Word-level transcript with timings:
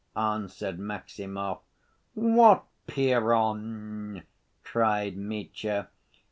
answered 0.15 0.79
Maximov. 0.79 1.59
"What 2.15 2.63
Piron?" 2.87 4.23
cried 4.63 5.15
Mitya. 5.15 5.89